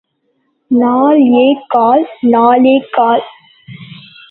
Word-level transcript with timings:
நால் 0.71 1.19
ஏ 1.33 1.45
கால் 1.67 2.03
நாலே 2.23 2.75
கால். 2.91 3.23